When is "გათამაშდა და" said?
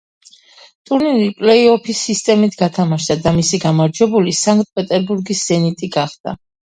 2.61-3.35